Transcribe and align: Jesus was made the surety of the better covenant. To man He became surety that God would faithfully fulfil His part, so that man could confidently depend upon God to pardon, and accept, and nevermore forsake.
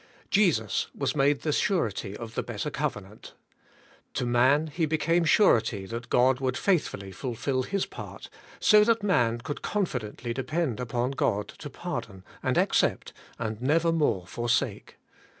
Jesus 0.31 0.87
was 0.95 1.15
made 1.15 1.41
the 1.41 1.51
surety 1.51 2.17
of 2.17 2.33
the 2.33 2.41
better 2.41 2.71
covenant. 2.71 3.35
To 4.15 4.25
man 4.25 4.65
He 4.65 4.87
became 4.87 5.25
surety 5.25 5.85
that 5.85 6.09
God 6.09 6.39
would 6.39 6.57
faithfully 6.57 7.11
fulfil 7.11 7.61
His 7.61 7.85
part, 7.85 8.27
so 8.59 8.83
that 8.83 9.03
man 9.03 9.41
could 9.41 9.61
confidently 9.61 10.33
depend 10.33 10.79
upon 10.79 11.11
God 11.11 11.49
to 11.49 11.69
pardon, 11.69 12.23
and 12.41 12.57
accept, 12.57 13.13
and 13.37 13.61
nevermore 13.61 14.25
forsake. 14.25 14.97